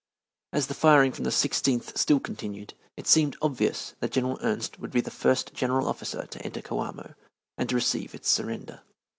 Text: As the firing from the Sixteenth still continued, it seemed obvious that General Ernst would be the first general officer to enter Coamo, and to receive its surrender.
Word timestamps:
As 0.51 0.65
the 0.65 0.73
firing 0.73 1.11
from 1.11 1.25
the 1.25 1.31
Sixteenth 1.31 1.95
still 1.95 2.19
continued, 2.19 2.73
it 2.97 3.05
seemed 3.05 3.37
obvious 3.39 3.93
that 3.99 4.11
General 4.13 4.39
Ernst 4.41 4.79
would 4.79 4.89
be 4.89 4.99
the 5.01 5.11
first 5.11 5.53
general 5.53 5.87
officer 5.87 6.25
to 6.25 6.41
enter 6.43 6.63
Coamo, 6.63 7.13
and 7.55 7.69
to 7.69 7.75
receive 7.75 8.15
its 8.15 8.27
surrender. 8.27 8.81